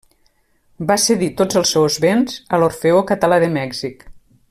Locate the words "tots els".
1.43-1.73